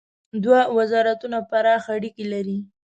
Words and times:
دوه 0.43 0.61
وزارتونه 0.77 1.37
پراخ 1.49 1.83
اړیکي 1.95 2.25
لري. 2.33 2.57